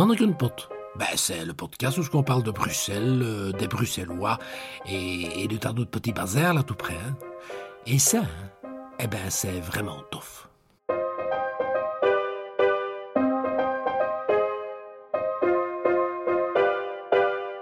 Mannequin 0.00 0.32
Pot. 0.32 0.70
Ben, 0.96 1.14
c'est 1.14 1.44
le 1.44 1.52
podcast 1.52 1.98
où 1.98 2.16
on 2.16 2.22
parle 2.22 2.42
de 2.42 2.50
Bruxelles, 2.50 3.20
euh, 3.22 3.52
des 3.52 3.68
Bruxellois 3.68 4.38
et, 4.86 5.46
de 5.46 5.58
tas 5.58 5.74
d'autres 5.74 5.90
petits 5.90 6.14
bazars 6.14 6.54
là 6.54 6.62
tout 6.62 6.74
près. 6.74 6.94
Hein. 6.94 7.18
Et 7.84 7.98
ça, 7.98 8.22
hein, 8.22 8.70
eh 8.98 9.06
ben, 9.08 9.28
c'est 9.28 9.60
vraiment 9.60 10.02
tough. 10.10 10.48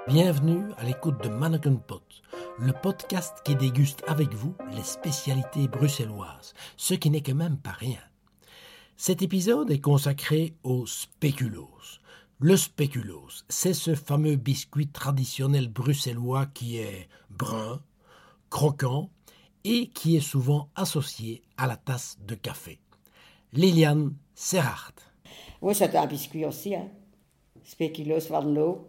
Bienvenue 0.07 0.62
à 0.79 0.84
l'écoute 0.84 1.20
de 1.25 1.30
Mannequin 1.30 1.75
Pot, 1.75 2.23
le 2.61 2.73
podcast 2.73 3.39
qui 3.45 3.57
déguste 3.57 4.05
avec 4.07 4.32
vous 4.32 4.55
les 4.77 4.84
spécialités 4.84 5.66
bruxelloises, 5.66 6.55
ce 6.77 6.95
qui 6.95 7.11
n'est 7.11 7.20
quand 7.20 7.34
même 7.34 7.59
pas 7.59 7.73
rien. 7.73 7.98
Cet 8.97 9.23
épisode 9.23 9.73
est 9.73 9.80
consacré 9.80 10.55
au 10.62 10.86
spéculoos. 10.86 11.98
Le 12.41 12.56
spéculoos, 12.56 13.42
c'est 13.48 13.74
ce 13.74 13.97
fameux 13.97 14.37
biscuit 14.37 14.87
traditionnel 14.87 15.66
bruxellois 15.66 16.47
qui 16.47 16.78
est 16.78 17.09
brun, 17.30 17.83
croquant 18.48 19.11
et 19.64 19.88
qui 19.88 20.16
est 20.16 20.20
souvent 20.20 20.69
associé 20.77 21.42
à 21.56 21.66
la 21.66 21.77
tasse 21.77 22.16
de 22.24 22.37
café. 22.37 22.78
Liliane 23.52 24.14
Serhart. 24.37 24.95
Oui, 25.61 25.74
c'est 25.74 25.97
un 25.97 26.06
biscuit 26.06 26.45
aussi, 26.45 26.77
hein. 26.77 26.88
Spéculoos 27.64 28.28
van 28.28 28.45
l'eau. 28.45 28.86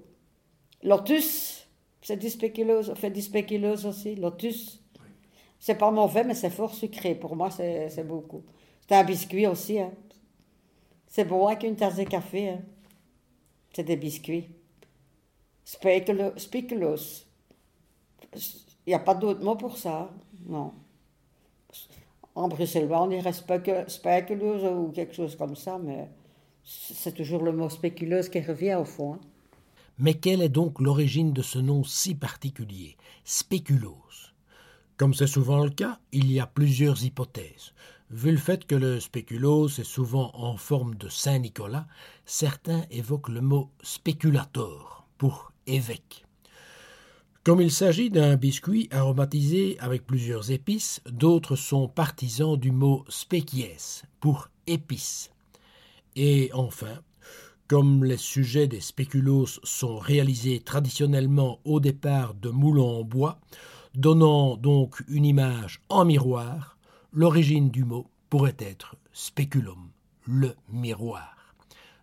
Lotus, 0.83 1.67
c'est 2.03 2.17
du 2.17 2.29
spéculoos, 2.29 2.91
on 2.91 2.95
fait 2.95 3.09
du 3.09 3.23
spéculoos 3.23 3.83
aussi, 3.87 4.13
lotus. 4.13 4.79
C'est 5.59 5.73
pas 5.73 5.89
mauvais, 5.89 6.23
mais 6.23 6.35
c'est 6.35 6.51
fort 6.51 6.75
sucré. 6.75 7.15
Pour 7.15 7.35
moi, 7.35 7.49
c'est 7.49 8.07
beaucoup. 8.07 8.43
C'est 8.87 8.93
un 8.93 9.03
biscuit 9.03 9.47
aussi. 9.47 9.79
Hein. 9.79 9.91
C'est 11.07 11.25
bon 11.25 11.47
avec 11.47 11.63
une 11.63 11.75
tasse 11.75 11.95
de 11.95 12.03
café. 12.03 12.49
Hein. 12.49 12.61
C'est 13.73 13.83
des 13.83 13.97
biscuits. 13.97 14.47
Spéculoos. 15.63 17.25
Il 18.35 18.89
n'y 18.89 18.93
a 18.93 18.99
pas 18.99 19.15
d'autre 19.15 19.43
mot 19.43 19.55
pour 19.55 19.77
ça. 19.77 20.11
Non. 20.47 20.73
En 22.35 22.47
bruxellois, 22.47 23.03
on 23.03 23.07
dirait 23.07 23.33
spéculoos 23.33 24.65
ou 24.65 24.91
quelque 24.91 25.15
chose 25.15 25.35
comme 25.35 25.55
ça, 25.55 25.77
mais 25.77 26.09
c'est 26.63 27.13
toujours 27.13 27.43
le 27.43 27.51
mot 27.51 27.69
spéculoos 27.69 28.29
qui 28.31 28.39
revient 28.39 28.75
au 28.75 28.85
fond. 28.85 29.15
Hein. 29.15 29.19
Mais 29.97 30.13
quelle 30.13 30.41
est 30.41 30.49
donc 30.49 30.79
l'origine 30.79 31.33
de 31.33 31.41
ce 31.41 31.59
nom 31.59 31.83
si 31.83 32.15
particulier, 32.15 32.95
spéculoos? 33.25 34.31
Comme 34.95 35.13
c'est 35.13 35.27
souvent 35.27 35.63
le 35.63 35.69
cas, 35.69 35.99
il 36.11 36.31
y 36.31 36.39
a 36.39 36.47
plusieurs 36.47 37.03
hypothèses. 37.03 37.73
Vu 38.11 38.31
le 38.31 38.37
fait 38.37 38.65
que 38.65 38.73
le 38.73 38.99
spéculoos 38.99 39.67
est 39.67 39.83
souvent 39.83 40.31
en 40.33 40.57
forme 40.57 40.95
de 40.95 41.09
Saint-Nicolas, 41.09 41.85
certains 42.25 42.83
évoquent 42.89 43.29
le 43.29 43.41
mot 43.41 43.69
spéculator 43.83 45.05
pour 45.19 45.51
évêque. 45.67 46.25
Comme 47.43 47.61
il 47.61 47.71
s'agit 47.71 48.09
d'un 48.09 48.35
biscuit 48.35 48.89
aromatisé 48.91 49.77
avec 49.79 50.07
plusieurs 50.07 50.49
épices, 50.49 51.01
d'autres 51.05 51.55
sont 51.55 51.87
partisans 51.87 52.57
du 52.57 52.71
mot 52.71 53.05
spéquies 53.09 54.01
pour 54.19 54.49
épices. 54.65 55.29
Et 56.15 56.49
enfin, 56.53 57.01
comme 57.67 58.03
les 58.03 58.17
sujets 58.17 58.67
des 58.67 58.81
spéculoos 58.81 59.45
sont 59.63 59.99
réalisés 59.99 60.61
traditionnellement 60.61 61.59
au 61.63 61.79
départ 61.79 62.33
de 62.33 62.49
moulons 62.49 63.01
en 63.01 63.03
bois, 63.03 63.39
donnant 63.93 64.57
donc 64.57 65.03
une 65.07 65.25
image 65.25 65.79
en 65.89 66.05
miroir, 66.05 66.78
L'origine 67.11 67.71
du 67.71 67.85
mot 67.85 68.05
pourrait 68.29 68.55
être 68.59 68.95
speculum, 69.13 69.89
le 70.27 70.53
miroir. 70.71 71.55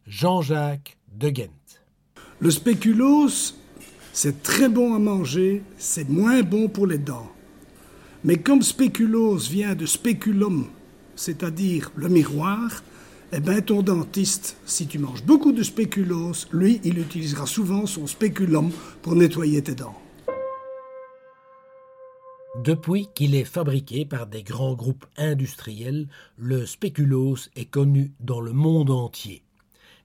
Jean-Jacques 0.05 0.99
de 1.17 1.29
Ghent. 1.29 1.81
Le 2.41 2.51
spéculoos, 2.51 3.55
c'est 4.13 4.43
très 4.43 4.69
bon 4.69 4.97
à 4.97 4.99
manger, 4.99 5.63
c'est 5.79 6.09
moins 6.09 6.43
bon 6.43 6.69
pour 6.69 6.89
les 6.89 6.99
dents. 6.99 7.31
Mais 8.25 8.39
comme 8.39 8.63
spéculoos 8.63 9.37
vient 9.37 9.77
de 9.77 9.87
speculum, 9.87 10.67
c'est-à-dire 11.15 11.93
le 11.95 12.09
miroir, 12.09 12.83
eh 13.33 13.39
bien 13.39 13.61
ton 13.61 13.83
dentiste, 13.83 14.57
si 14.67 14.89
tu 14.89 14.99
manges 14.99 15.23
beaucoup 15.23 15.53
de 15.53 15.63
spéculoos, 15.63 16.49
lui, 16.51 16.81
il 16.83 16.99
utilisera 16.99 17.47
souvent 17.47 17.87
son 17.87 18.09
spéculum 18.09 18.73
pour 19.03 19.15
nettoyer 19.15 19.63
tes 19.63 19.77
dents. 19.77 20.03
Depuis 22.65 23.09
qu'il 23.15 23.35
est 23.35 23.45
fabriqué 23.45 24.07
par 24.07 24.27
des 24.27 24.43
grands 24.43 24.75
groupes 24.75 25.07
industriels, 25.17 26.09
le 26.39 26.65
spéculoos 26.65 27.37
est 27.55 27.67
connu 27.67 28.13
dans 28.21 28.41
le 28.41 28.53
monde 28.53 28.91
entier. 28.91 29.43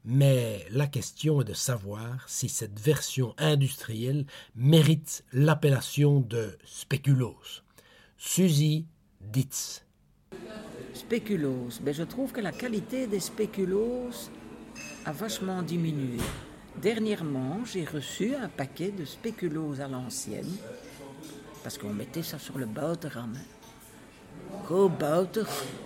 Mais 0.03 0.66
la 0.72 0.88
question 0.88 1.41
est 1.41 1.45
de 1.45 1.53
savoir 1.53 2.28
si 2.28 2.50
cette 2.50 2.79
version 2.79 3.34
industrielle 3.38 4.25
mérite 4.56 5.23
l'appellation 5.31 6.19
de 6.19 6.57
spéculoos. 6.66 7.63
Suzy 8.17 8.85
Ditz. 9.22 9.85
Spéculoos. 10.94 11.79
Mais 11.84 11.94
je 11.94 12.03
trouve 12.03 12.31
que 12.31 12.41
la 12.41 12.51
qualité 12.51 13.07
des 13.07 13.19
spéculoos 13.19 14.29
a 15.06 15.11
vachement 15.11 15.61
diminué. 15.61 16.17
Dernièrement, 16.81 17.59
j'ai 17.66 17.85
reçu 17.85 18.35
un 18.35 18.50
paquet 18.50 18.91
de 18.91 19.06
spéculoos 19.06 19.79
à 19.79 19.88
l'ancienne 19.88 20.51
parce 21.63 21.77
qu'on 21.77 21.94
mettait 21.94 22.23
ça 22.23 22.39
sur 22.39 22.57
le 22.57 22.66
boterham. 22.66 23.33
Gros 24.66 24.89
boter 24.89 25.44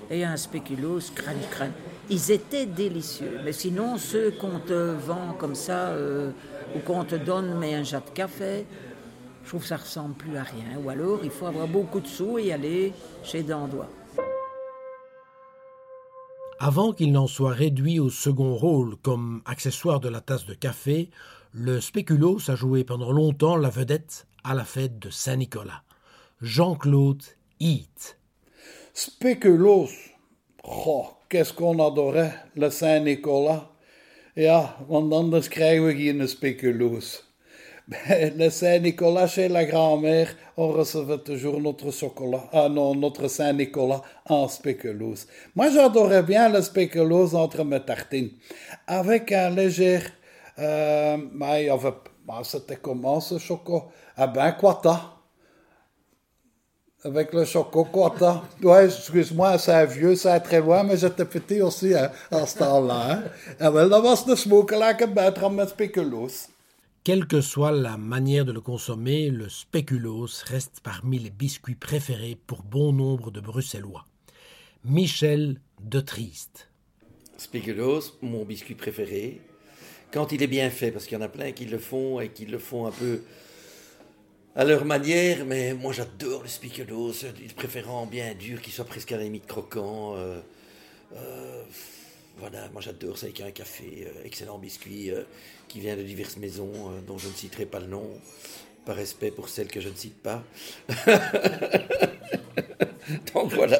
et 0.10 0.24
un 0.24 0.38
spéculoos 0.38 1.12
crâne 1.14 1.42
crâne. 1.52 1.74
Ils 2.10 2.32
étaient 2.32 2.66
délicieux, 2.66 3.40
mais 3.44 3.52
sinon 3.52 3.98
ceux 3.98 4.32
qu'on 4.32 4.60
te 4.60 4.94
vend 4.94 5.34
comme 5.38 5.56
ça 5.56 5.90
euh, 5.90 6.32
ou 6.76 6.80
qu'on 6.80 7.04
te 7.04 7.16
donne 7.16 7.58
mais 7.58 7.74
un 7.76 7.84
jas 7.84 8.02
de 8.02 8.10
café, 8.12 8.66
je 9.44 9.50
trouve 9.50 9.62
que 9.62 9.68
ça 9.68 9.78
ressemble 9.78 10.16
plus 10.16 10.38
à 10.38 10.44
rien. 10.44 10.80
Ou 10.84 10.90
alors 10.90 11.20
il 11.24 11.32
faut 11.32 11.48
avoir 11.48 11.68
beaucoup 11.68 12.00
de 12.00 12.08
sous 12.08 12.38
et 12.38 12.52
aller 12.54 12.94
chez 13.24 13.44
Dandois. 13.44 13.90
Avant 16.60 16.94
qu'il 16.94 17.12
n'en 17.12 17.28
soit 17.28 17.52
réduit 17.52 18.00
au 18.00 18.10
second 18.10 18.56
rôle 18.56 18.96
comme 18.98 19.42
accessoire 19.46 20.00
de 20.00 20.08
la 20.08 20.22
tasse 20.22 20.46
de 20.46 20.54
café, 20.54 21.10
le 21.52 21.82
spéculoos 21.82 22.50
a 22.50 22.56
joué 22.56 22.84
pendant 22.84 23.12
longtemps 23.12 23.56
la 23.56 23.70
vedette 23.70 24.26
à 24.46 24.54
la 24.54 24.64
fête 24.64 25.00
de 25.00 25.10
Saint-Nicolas. 25.10 25.82
Jean-Claude 26.42 27.24
Heath. 27.60 28.18
Spéculoos. 28.94 29.90
Oh, 30.64 31.08
qu'est-ce 31.30 31.52
qu'on 31.54 31.80
adorait, 31.86 32.34
le 32.56 32.70
Saint-Nicolas. 32.70 33.72
Ja, 34.36 34.76
want 34.88 35.14
anders 35.14 35.48
krijgen 35.48 35.86
we 35.86 35.94
geen 35.96 36.28
spéculoos. 36.28 37.24
Le 38.36 38.50
Saint-Nicolas 38.50 39.28
chez 39.28 39.48
la 39.48 39.64
grand-mère, 39.64 40.36
on 40.58 40.70
recevait 40.70 41.20
toujours 41.20 41.62
notre 41.62 41.92
chocolat, 41.92 42.50
ah 42.52 42.68
non, 42.68 42.96
notre 42.96 43.28
Saint-Nicolas 43.28 44.02
en 44.28 44.48
spéculoos. 44.48 45.28
Moi, 45.56 45.70
j'adorais 45.70 46.24
bien 46.24 46.50
le 46.50 46.62
spéculoos 46.64 47.36
entre 47.36 47.64
mes 47.64 47.80
tartines, 47.80 48.32
avec 48.88 49.32
un 49.32 49.52
léger, 49.52 50.00
euh, 50.58 51.18
mais 51.32 51.64
il 51.64 51.68
y 51.68 51.70
avait, 51.70 51.94
c'était 52.44 52.78
comment 52.78 53.20
ce 53.22 53.38
chocolat? 53.38 53.86
Ah 54.18 54.28
ben, 54.28 54.52
quata. 54.54 55.12
Avec 57.04 57.34
le 57.34 57.46
chocolat 57.46 58.44
Ouais, 58.64 58.86
excuse-moi, 58.86 59.58
c'est 59.58 59.86
vieux, 59.86 60.16
c'est 60.16 60.40
très 60.40 60.60
loin, 60.60 60.84
mais 60.84 60.98
j'étais 60.98 61.26
petit 61.26 61.62
aussi 61.62 61.94
hein, 61.94 62.10
à 62.32 62.46
ce 62.48 62.58
temps-là. 62.58 63.12
Hein. 63.12 63.24
En 63.60 63.72
wel, 63.72 63.90
dat 63.90 64.02
was 64.02 64.26
de 64.26 64.36
smokelake 64.36 65.06
boterham 65.14 65.56
met 65.56 65.70
speculoos. 65.70 66.48
Quelle 67.04 67.28
que 67.28 67.42
soit 67.42 67.72
la 67.72 67.98
manière 67.98 68.46
de 68.46 68.52
le 68.52 68.62
consommer, 68.62 69.30
le 69.30 69.50
spéculoos 69.50 70.44
reste 70.48 70.80
parmi 70.82 71.20
les 71.20 71.30
biscuits 71.30 71.76
préférés 71.76 72.38
pour 72.48 72.64
bon 72.64 72.94
nombre 72.94 73.30
de 73.30 73.42
Bruxellois. 73.42 74.06
Michel 74.84 75.60
de 75.84 76.00
Triste. 76.00 76.70
Spéculoos, 77.38 78.18
mon 78.24 78.46
biscuit 78.46 78.74
préféré, 78.74 79.42
quand 80.12 80.32
il 80.32 80.42
est 80.42 80.48
bien 80.48 80.72
fait, 80.72 80.90
parce 80.92 81.06
qu'il 81.06 81.18
y 81.20 81.22
en 81.22 81.26
a 81.26 81.28
plein 81.28 81.52
qui 81.52 81.66
le 81.66 81.78
font 81.78 82.20
et 82.20 82.30
qui 82.30 82.46
le 82.46 82.58
font 82.58 82.88
un 82.88 82.92
peu 82.92 83.22
à 84.56 84.64
leur 84.64 84.86
manière, 84.86 85.46
mais 85.46 85.74
moi 85.74 85.92
j'adore 85.92 86.44
le 86.44 86.48
spéculoos, 86.48 87.12
de 87.12 87.54
préférant 87.54 88.06
bien 88.06 88.34
dur, 88.34 88.62
qui 88.62 88.72
soit 88.72 88.86
presque 88.86 89.12
à 89.12 89.18
la 89.18 89.24
limite 89.24 89.46
croquant. 89.46 90.16
Euh, 90.16 90.40
euh, 91.16 91.64
voilà, 92.38 92.70
moi 92.70 92.82
j'adore 92.82 93.18
ça 93.18 93.26
avec 93.26 93.42
un 93.42 93.52
café, 93.52 94.08
euh, 94.08 94.24
excellent 94.24 94.58
biscuit 94.58 95.12
qui 95.68 95.82
vient 95.82 95.98
de 95.98 96.04
diverses 96.04 96.38
maisons 96.38 96.92
dont 97.06 97.18
je 97.18 97.28
ne 97.28 97.34
citerai 97.34 97.66
pas 97.66 97.80
le 97.80 97.88
nom, 97.88 98.10
par 98.86 98.96
respect 98.96 99.32
pour 99.32 99.50
celles 99.50 99.68
que 99.68 99.82
je 99.82 99.90
ne 99.90 99.96
cite 99.96 100.22
pas. 100.22 100.42
Donc 103.34 103.52
voilà. 103.54 103.80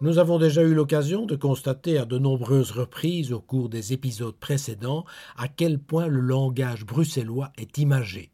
Nous 0.00 0.18
avons 0.18 0.38
déjà 0.38 0.62
eu 0.62 0.74
l'occasion 0.74 1.26
de 1.26 1.34
constater 1.34 1.98
à 1.98 2.04
de 2.04 2.18
nombreuses 2.18 2.70
reprises 2.70 3.32
au 3.32 3.40
cours 3.40 3.68
des 3.68 3.92
épisodes 3.92 4.36
précédents 4.36 5.04
à 5.36 5.48
quel 5.48 5.80
point 5.80 6.06
le 6.06 6.20
langage 6.20 6.86
bruxellois 6.86 7.50
est 7.58 7.78
imagé. 7.78 8.30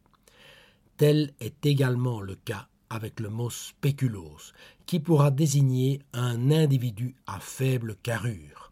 Tel 0.98 1.32
est 1.40 1.64
également 1.64 2.20
le 2.20 2.34
cas 2.34 2.68
avec 2.90 3.18
le 3.18 3.30
mot 3.30 3.48
spéculoos, 3.48 4.52
qui 4.84 5.00
pourra 5.00 5.30
désigner 5.30 6.02
un 6.12 6.50
individu 6.50 7.16
à 7.26 7.40
faible 7.40 7.96
carrure. 8.02 8.70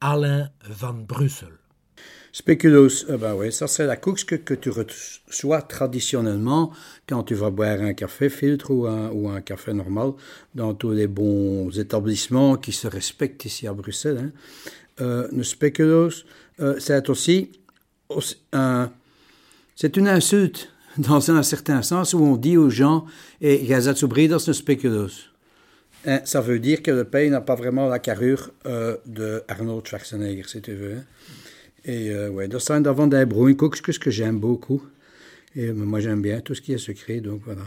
Alain 0.00 0.50
van 0.68 0.94
Brussel. 0.94 1.63
Spéculoos, 2.32 3.04
eh 3.08 3.16
ben 3.16 3.34
oui, 3.34 3.52
ça 3.52 3.68
c'est 3.68 3.86
la 3.86 3.96
cousque 3.96 4.42
que 4.42 4.54
tu 4.54 4.68
reçois 4.68 5.62
traditionnellement 5.62 6.72
quand 7.08 7.22
tu 7.22 7.34
vas 7.34 7.50
boire 7.50 7.80
un 7.80 7.94
café 7.94 8.28
filtre 8.28 8.72
ou 8.72 8.88
un, 8.88 9.08
ou 9.10 9.28
un 9.28 9.40
café 9.40 9.72
normal 9.72 10.14
dans 10.52 10.74
tous 10.74 10.90
les 10.90 11.06
bons 11.06 11.70
établissements 11.78 12.56
qui 12.56 12.72
se 12.72 12.88
respectent 12.88 13.44
ici 13.44 13.68
à 13.68 13.72
Bruxelles. 13.72 14.18
Hein. 14.18 14.32
Euh, 15.00 15.28
euh, 16.60 16.74
c'est 16.80 17.08
aussi, 17.08 17.52
un, 18.52 18.90
c'est 19.76 19.96
une 19.96 20.08
insulte 20.08 20.72
dans 20.98 21.30
un 21.30 21.42
certain 21.44 21.82
sens 21.82 22.14
où 22.14 22.18
on 22.18 22.36
dit 22.36 22.56
aux 22.56 22.70
gens 22.70 23.06
et 23.40 23.64
eh, 23.64 24.52
spéculoos. 24.52 25.10
Et 26.06 26.18
ça 26.24 26.40
veut 26.40 26.58
dire 26.58 26.82
que 26.82 26.90
le 26.90 27.04
pays 27.04 27.30
n'a 27.30 27.40
pas 27.40 27.54
vraiment 27.54 27.88
la 27.88 27.98
carrure 27.98 28.50
euh, 28.66 28.96
de 29.06 29.42
Arnold 29.48 29.86
Schwarzenegger, 29.86 30.44
si 30.46 30.60
tu 30.60 30.74
veux. 30.74 30.96
Hein. 30.96 31.04
Et 31.84 32.08
euh, 32.10 32.30
ouais, 32.30 32.48
dat 32.48 32.62
zijn 32.64 32.82
daarvan 32.82 33.08
des 33.08 33.26
broeikoekjes 33.26 33.98
que 33.98 34.10
j'aime 34.10 34.38
beaucoup. 34.38 34.82
Et 35.54 35.72
moi 35.72 36.00
j'aime 36.00 36.20
bien 36.20 36.40
tout 36.40 36.54
ce 36.54 36.62
qui 36.62 36.72
est 36.72 36.78
sucré, 36.78 37.20
donc 37.20 37.42
voilà. 37.44 37.66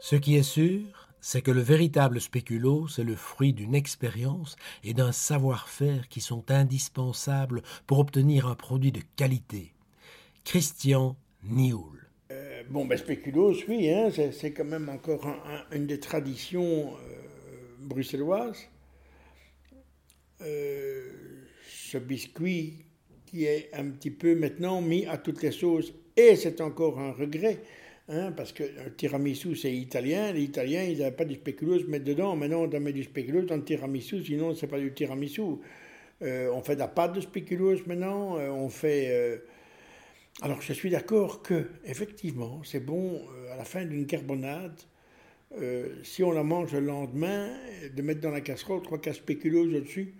Ce 0.00 0.16
qui 0.16 0.36
est 0.36 0.42
sûr, 0.42 0.80
c'est 1.20 1.42
que 1.42 1.50
le 1.50 1.62
véritable 1.62 2.20
spéculo, 2.20 2.86
c'est 2.88 3.04
le 3.04 3.16
fruit 3.16 3.52
d'une 3.52 3.74
expérience 3.74 4.56
et 4.84 4.94
d'un 4.94 5.12
savoir-faire 5.12 6.08
qui 6.08 6.20
sont 6.20 6.50
indispensables 6.50 7.62
pour 7.86 7.98
obtenir 7.98 8.46
un 8.46 8.54
produit 8.54 8.92
de 8.92 9.00
qualité. 9.16 9.72
Christian 10.44 11.16
Nioul. 11.42 12.06
Euh, 12.30 12.62
bon, 12.70 12.84
ben 12.84 12.98
spéculoos, 12.98 13.56
oui, 13.68 13.90
hein, 13.90 14.10
c'est 14.10 14.52
quand 14.52 14.64
même 14.64 14.88
encore 14.88 15.26
une 15.72 15.86
des 15.86 16.00
traditions 16.00 16.92
euh, 16.92 17.14
bruxelloises. 17.80 18.68
Euh, 20.44 21.10
ce 21.66 21.98
biscuit 21.98 22.84
qui 23.24 23.44
est 23.44 23.70
un 23.72 23.90
petit 23.90 24.10
peu 24.10 24.34
maintenant 24.34 24.82
mis 24.82 25.06
à 25.06 25.16
toutes 25.16 25.42
les 25.42 25.52
sauces, 25.52 25.92
et 26.16 26.36
c'est 26.36 26.60
encore 26.60 26.98
un 26.98 27.12
regret, 27.12 27.60
hein, 28.08 28.32
parce 28.32 28.52
que 28.52 28.64
le 28.64 28.94
tiramisu 28.94 29.56
c'est 29.56 29.72
italien, 29.72 30.32
les 30.32 30.42
Italiens 30.42 30.82
ils 30.82 30.98
n'avaient 30.98 31.16
pas 31.16 31.24
du 31.24 31.34
spéculoos 31.34 31.86
mettre 31.88 32.04
dedans, 32.04 32.36
maintenant 32.36 32.62
on 32.62 32.80
mettre 32.80 32.96
du 32.96 33.04
spéculoos 33.04 33.42
dans 33.42 33.56
le 33.56 33.64
tiramisu, 33.64 34.24
sinon 34.24 34.54
c'est 34.54 34.66
pas 34.66 34.78
du 34.78 34.92
tiramisu. 34.92 35.42
Euh, 36.22 36.50
on 36.52 36.62
fait 36.62 36.74
de 36.74 36.80
la 36.80 36.88
pâte 36.88 37.14
de 37.14 37.20
spéculoos 37.20 37.78
maintenant, 37.86 38.38
euh, 38.38 38.50
on 38.50 38.68
fait... 38.68 39.40
alors 40.42 40.60
je 40.60 40.72
suis 40.72 40.90
d'accord 40.90 41.42
que, 41.42 41.70
effectivement, 41.84 42.60
c'est 42.64 42.84
bon 42.84 43.22
à 43.52 43.56
la 43.56 43.64
fin 43.64 43.84
d'une 43.84 44.06
carbonade, 44.06 44.78
si 46.02 46.22
on 46.22 46.32
la 46.32 46.42
mange 46.42 46.72
le 46.72 46.80
lendemain, 46.80 47.48
de 47.94 48.02
mettre 48.02 48.20
dans 48.20 48.30
la 48.30 48.40
casserole 48.40 48.82
trois 48.82 49.00
cas 49.00 49.12
spéculoos 49.12 49.66
au-dessus, 49.66 50.14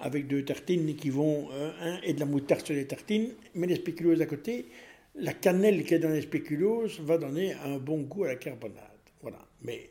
avec 0.00 0.26
deux 0.26 0.44
tartines 0.44 0.94
qui 0.96 1.10
vont, 1.10 1.48
euh, 1.52 1.96
et 2.02 2.14
de 2.14 2.20
la 2.20 2.26
moutarde 2.26 2.64
sur 2.64 2.74
les 2.74 2.86
tartines, 2.86 3.34
mais 3.54 3.66
les 3.66 3.76
spéculoos 3.76 4.20
à 4.20 4.26
côté, 4.26 4.66
la 5.14 5.32
cannelle 5.32 5.84
qui 5.84 5.94
est 5.94 5.98
dans 5.98 6.10
les 6.10 6.22
spéculoos 6.22 6.88
va 7.00 7.18
donner 7.18 7.52
un 7.54 7.78
bon 7.78 8.02
goût 8.02 8.24
à 8.24 8.28
la 8.28 8.36
carbonade. 8.36 8.82
Voilà. 9.20 9.38
Mais 9.62 9.90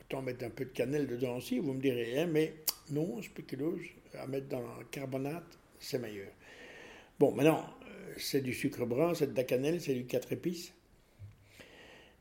autant 0.00 0.22
mettre 0.22 0.44
un 0.44 0.50
peu 0.50 0.66
de 0.66 0.70
cannelle 0.70 1.06
dedans 1.06 1.36
aussi, 1.36 1.58
vous 1.58 1.72
me 1.72 1.80
direz, 1.80 2.20
hein, 2.20 2.28
mais 2.30 2.54
non, 2.90 3.20
spéculoos, 3.22 3.78
à 4.14 4.26
mettre 4.26 4.48
dans 4.48 4.60
la 4.60 4.84
carbonade, 4.90 5.42
c'est 5.78 5.98
meilleur. 5.98 6.30
Bon, 7.18 7.32
maintenant, 7.32 7.64
euh, 7.84 8.14
c'est 8.18 8.40
du 8.40 8.52
sucre 8.52 8.84
brun, 8.86 9.14
c'est 9.14 9.32
de 9.32 9.36
la 9.36 9.44
cannelle, 9.44 9.80
c'est 9.80 9.94
du 9.94 10.04
quatre 10.04 10.32
épices. 10.32 10.72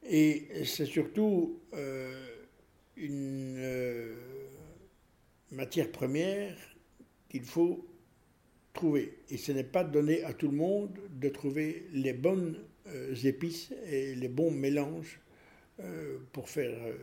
Et 0.09 0.47
c'est 0.65 0.85
surtout 0.85 1.59
euh, 1.73 2.25
une 2.97 4.15
matière 5.51 5.91
première 5.91 6.55
qu'il 7.29 7.43
faut 7.43 7.87
trouver. 8.73 9.13
Et 9.29 9.37
ce 9.37 9.51
n'est 9.51 9.63
pas 9.63 9.83
donné 9.83 10.23
à 10.23 10.33
tout 10.33 10.47
le 10.47 10.57
monde 10.57 10.97
de 11.09 11.29
trouver 11.29 11.85
les 11.93 12.13
bonnes 12.13 12.57
euh, 12.87 13.13
épices 13.23 13.73
et 13.91 14.15
les 14.15 14.27
bons 14.27 14.51
mélanges 14.51 15.19
euh, 15.79 16.17
pour 16.33 16.49
faire 16.49 16.71
euh, 16.71 16.93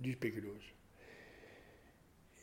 du 0.00 0.12
spéculoos. 0.12 0.52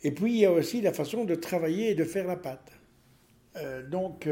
Et 0.04 0.12
puis 0.12 0.34
il 0.34 0.40
y 0.40 0.46
a 0.46 0.52
aussi 0.52 0.82
la 0.82 0.92
façon 0.92 1.24
de 1.24 1.36
travailler 1.36 1.92
et 1.92 1.96
de 1.96 2.04
faire 2.04 2.28
la 2.28 2.36
pâte. 2.36 2.74
donc 3.90 4.28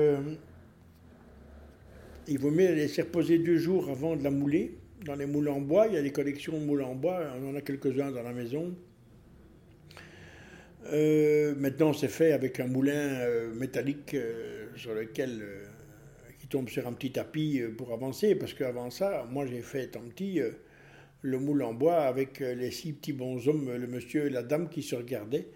il 2.28 2.40
vaut 2.40 2.52
mieux 2.52 2.74
laisser 2.74 3.04
reposer 3.04 3.38
deux 3.38 3.58
jours 3.58 3.90
avant 3.90 4.18
de 4.18 4.24
la 4.24 4.32
mouler. 4.32 4.78
Dans 5.06 5.16
les 5.16 5.26
moules 5.26 5.48
en 5.48 5.62
bois, 5.62 5.88
il 5.88 5.94
y 5.94 5.98
a 5.98 6.02
des 6.02 6.12
collections 6.12 6.60
de 6.60 6.66
moules 6.66 6.84
en 6.84 6.96
bois, 6.96 7.22
on 7.42 7.52
en 7.52 7.56
a 7.56 7.62
quelques-uns 7.62 8.12
dans 8.12 8.22
la 8.22 8.34
maison. 8.34 8.76
Euh, 10.92 11.56
maintenant, 11.56 11.94
c'est 11.94 12.10
fait 12.10 12.34
avec 12.34 12.60
un 12.60 12.68
moulin 12.68 13.22
euh, 13.22 13.54
métallique 13.54 14.14
euh, 14.14 14.68
sur 14.76 14.94
lequel 14.94 15.42
qui 16.40 16.48
tombe 16.48 16.68
sur 16.70 16.86
un 16.88 16.94
petit 16.94 17.12
tapis 17.12 17.62
pour 17.78 17.94
avancer. 17.94 18.36
Parce 18.36 18.54
qu'avant 18.54 18.90
ça, 18.90 19.26
moi, 19.30 19.46
j'ai 19.46 19.62
fait 19.62 19.88
tant 19.88 20.02
petit 20.02 20.42
le 21.22 21.40
moule 21.40 21.62
en 21.64 21.74
bois 21.74 22.02
avec 22.02 22.40
les 22.40 22.72
six 22.72 22.94
petits 22.94 23.14
bonshommes, 23.14 23.76
le 23.76 23.88
monsieur 23.88 24.26
et 24.26 24.30
la 24.30 24.42
dame 24.44 24.70
qui 24.70 24.82
se 24.82 24.96
regardaient 24.96 25.48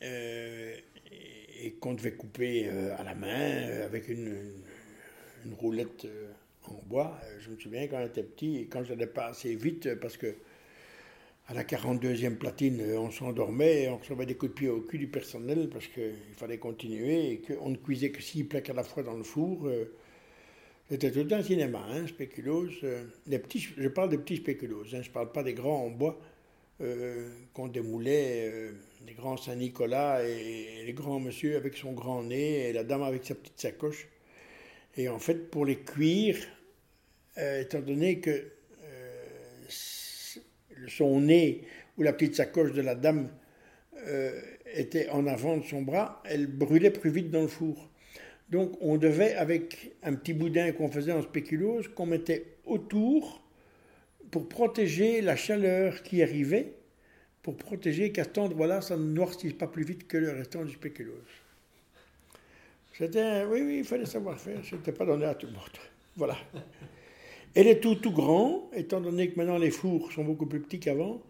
et 0.00 1.72
qu'on 1.80 1.94
devait 1.94 2.12
couper 2.12 2.68
à 2.68 3.02
la 3.02 3.14
main 3.14 3.82
avec 3.84 4.08
une, 4.08 4.36
une 5.44 5.54
roulette 5.54 6.06
en 6.64 6.80
bois. 6.86 7.18
Je 7.40 7.50
me 7.50 7.58
souviens 7.58 7.88
quand 7.88 8.00
j'étais 8.02 8.22
petit 8.22 8.58
et 8.58 8.66
quand 8.66 8.84
je 8.84 8.92
n'allais 8.92 9.08
pas 9.08 9.26
assez 9.26 9.56
vite 9.56 9.96
parce 9.96 10.16
que 10.16 10.36
à 11.46 11.52
la 11.52 11.64
42e 11.64 12.36
platine, 12.36 12.80
euh, 12.80 12.98
on 12.98 13.10
s'endormait, 13.10 13.88
on 13.88 13.98
recevait 13.98 14.24
des 14.24 14.34
coups 14.34 14.52
de 14.52 14.58
pied 14.58 14.68
au 14.68 14.80
cul 14.80 14.98
du 14.98 15.08
personnel 15.08 15.68
parce 15.70 15.86
qu'il 15.88 16.14
fallait 16.36 16.58
continuer 16.58 17.32
et 17.32 17.40
qu'on 17.40 17.68
ne 17.68 17.76
cuisait 17.76 18.10
que 18.10 18.22
six 18.22 18.44
plats 18.44 18.62
à 18.66 18.72
la 18.72 18.82
fois 18.82 19.02
dans 19.02 19.16
le 19.16 19.24
four. 19.24 19.66
Euh. 19.66 19.94
C'était 20.88 21.10
tout 21.10 21.26
un 21.34 21.42
cinéma, 21.42 21.84
hein, 21.90 22.06
spéculoos. 22.06 22.68
Euh. 22.82 23.04
Les 23.26 23.38
petits, 23.38 23.60
je 23.76 23.88
parle 23.88 24.08
des 24.08 24.18
petits 24.18 24.36
spéculoos, 24.36 24.84
hein, 24.94 25.02
je 25.02 25.08
ne 25.08 25.12
parle 25.12 25.32
pas 25.32 25.42
des 25.42 25.54
grands 25.54 25.84
en 25.84 25.90
bois 25.90 26.18
qu'on 27.54 27.68
démoulait, 27.68 28.72
les 29.06 29.14
grands 29.14 29.36
Saint-Nicolas 29.36 30.26
et, 30.26 30.82
les 30.84 30.92
grands 30.92 31.20
monsieur 31.20 31.56
avec 31.56 31.76
son 31.76 31.92
grand 31.92 32.24
nez 32.24 32.68
et 32.68 32.72
la 32.72 32.82
dame 32.82 33.04
avec 33.04 33.24
sa 33.24 33.36
petite 33.36 33.60
sacoche. 33.60 34.08
Et 34.96 35.08
en 35.08 35.20
fait, 35.20 35.50
pour 35.50 35.64
les 35.64 35.76
cuire, 35.76 36.36
étant 37.36 37.80
donné 37.80 38.18
que 38.18 38.53
son 40.88 41.20
nez 41.20 41.62
ou 41.98 42.02
la 42.02 42.12
petite 42.12 42.36
sacoche 42.36 42.72
de 42.72 42.82
la 42.82 42.94
dame 42.94 43.28
euh, 44.06 44.40
était 44.74 45.08
en 45.10 45.26
avant 45.26 45.56
de 45.56 45.64
son 45.64 45.82
bras, 45.82 46.22
elle 46.24 46.46
brûlait 46.46 46.90
plus 46.90 47.10
vite 47.10 47.30
dans 47.30 47.42
le 47.42 47.48
four. 47.48 47.90
Donc 48.50 48.76
on 48.80 48.96
devait, 48.98 49.34
avec 49.34 49.92
un 50.02 50.14
petit 50.14 50.32
boudin 50.32 50.72
qu'on 50.72 50.90
faisait 50.90 51.12
en 51.12 51.22
spéculose, 51.22 51.88
qu'on 51.88 52.06
mettait 52.06 52.44
autour 52.66 53.42
pour 54.30 54.48
protéger 54.48 55.20
la 55.20 55.36
chaleur 55.36 56.02
qui 56.02 56.22
arrivait, 56.22 56.72
pour 57.42 57.56
protéger 57.56 58.10
qu'à 58.10 58.24
cet 58.24 58.38
endroit-là, 58.38 58.80
ça 58.80 58.96
ne 58.96 59.04
noircisse 59.04 59.52
pas 59.52 59.66
plus 59.66 59.84
vite 59.84 60.08
que 60.08 60.16
le 60.16 60.30
restant 60.30 60.64
du 60.64 60.72
spéculose. 60.72 61.14
C'était, 62.96 63.44
oui, 63.44 63.62
oui, 63.62 63.78
il 63.78 63.84
fallait 63.84 64.06
savoir 64.06 64.38
faire, 64.38 64.60
c'était 64.68 64.92
pas 64.92 65.04
donné 65.04 65.24
à 65.26 65.34
tout 65.34 65.46
le 65.46 65.52
monde. 65.52 65.62
Voilà. 66.16 66.36
Et 67.56 67.62
les 67.62 67.78
tout 67.78 67.94
tout 67.94 68.10
grands, 68.10 68.68
étant 68.74 69.00
donné 69.00 69.30
que 69.30 69.38
maintenant 69.38 69.58
les 69.58 69.70
fours 69.70 70.10
sont 70.10 70.24
beaucoup 70.24 70.46
plus 70.46 70.60
petits 70.60 70.80
qu'avant, 70.80 71.22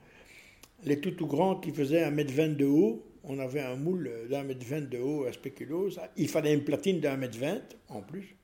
les 0.84 0.98
tout 0.98 1.10
tout 1.10 1.26
grands 1.26 1.56
qui 1.56 1.70
faisaient 1.70 2.02
1m20 2.02 2.56
de 2.56 2.64
haut, 2.64 3.04
on 3.24 3.38
avait 3.38 3.60
un 3.60 3.76
moule 3.76 4.10
d'un 4.30 4.42
mètre 4.42 4.64
20 4.64 4.88
de 4.88 4.98
haut 4.98 5.24
à 5.24 5.32
spéculoos, 5.32 5.90
il 6.16 6.28
fallait 6.28 6.54
une 6.54 6.64
platine 6.64 7.00
d'un 7.00 7.16
mètre 7.18 7.38
20 7.38 7.60
en 7.90 8.00
plus, 8.00 8.36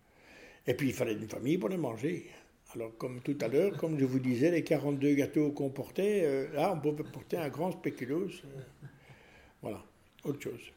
et 0.66 0.75
puis 0.75 0.88
il 0.88 0.94
fallait 0.94 1.14
une 1.14 1.28
famille 1.28 1.56
pour 1.56 1.70
les 1.70 1.78
manger. 1.78 2.26
Alors 2.75 2.96
comme 2.99 3.20
tout 3.22 3.37
à 3.40 3.49
l'heure, 3.49 3.76
comme 3.78 3.99
je 3.99 4.04
vous 4.04 4.20
disais, 4.20 4.50
les 4.50 4.62
42 4.62 5.14
gâteaux 5.14 5.50
qu'on 5.50 5.70
portait, 5.70 6.22
euh, 6.25 6.52
là 6.52 6.75
on 6.75 6.80
pouvait 6.80 7.02
porter 7.10 7.38
un 7.38 7.49
grand 7.49 7.72
spéculoos. 7.72 8.30
Voilà, 9.62 9.82
autre 10.25 10.40
chose. 10.40 10.72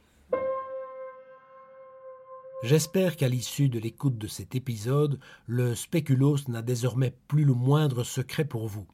J'espère 2.62 3.16
qu'à 3.16 3.28
l'issue 3.28 3.68
de 3.68 3.78
l'écoute 3.78 4.16
de 4.16 4.26
cet 4.26 4.54
épisode, 4.54 5.18
le 5.46 5.74
spéculoos 5.74 6.48
n'a 6.48 6.62
désormais 6.62 7.14
plus 7.28 7.44
le 7.44 7.52
moindre 7.52 8.04
secret 8.04 8.44
pour 8.44 8.68
vous. 8.68 8.86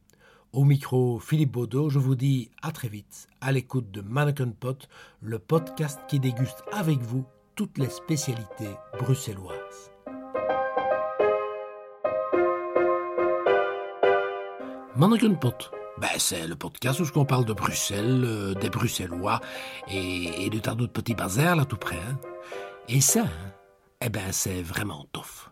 Au 0.52 0.64
micro, 0.64 1.21
Philippe 1.21 1.52
Baudot, 1.52 1.90
je 1.90 2.00
vous 2.00 2.17
dis 2.17 2.50
à 2.62 2.73
très 2.73 2.88
vite 2.88 3.29
à 3.40 3.52
l'écoute 3.52 3.90
de 3.93 4.00
Mannequin 4.00 4.50
Pot, 4.50 4.88
le 5.21 5.38
podcast 5.38 6.00
qui 6.09 6.19
déguste 6.19 6.64
avec 6.73 6.99
vous 6.99 7.25
toutes 7.55 7.79
les 7.79 7.88
spécialités 7.88 8.71
bruxelloises. 8.99 9.93
Mannequin 14.97 15.35
Pot, 15.35 15.71
ben, 15.99 16.09
c'est 16.19 16.49
le 16.49 16.57
podcast 16.57 16.99
où 16.99 17.05
on 17.14 17.25
parle 17.25 17.45
de 17.45 17.52
Bruxelles, 17.52 18.25
euh, 18.25 18.55
des 18.55 18.71
Bruxellois 18.71 19.40
et, 19.88 20.50
de 20.50 20.59
tas 20.59 20.75
d'autres 20.75 20.93
petits 20.93 21.14
bazars 21.14 21.55
là 21.55 21.64
tout 21.64 21.76
près. 21.76 21.97
Hein. 21.97 22.19
Et 22.93 23.01
ça, 23.01 23.21
hein, 23.21 23.53
eh 24.01 24.09
ben 24.09 24.33
c'est 24.33 24.63
vraiment 24.63 25.07
tough. 25.13 25.50